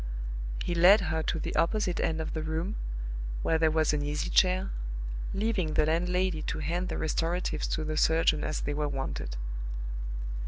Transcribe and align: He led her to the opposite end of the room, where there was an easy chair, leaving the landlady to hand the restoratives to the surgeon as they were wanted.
He 0.63 0.73
led 0.73 0.99
her 1.01 1.21
to 1.21 1.37
the 1.39 1.55
opposite 1.55 1.99
end 1.99 2.19
of 2.21 2.33
the 2.33 2.41
room, 2.41 2.75
where 3.43 3.59
there 3.59 3.69
was 3.69 3.93
an 3.93 4.01
easy 4.01 4.31
chair, 4.31 4.71
leaving 5.31 5.75
the 5.75 5.85
landlady 5.85 6.41
to 6.41 6.57
hand 6.57 6.89
the 6.89 6.97
restoratives 6.97 7.67
to 7.75 7.83
the 7.83 7.97
surgeon 7.97 8.43
as 8.43 8.61
they 8.61 8.73
were 8.73 8.89
wanted. 8.89 9.37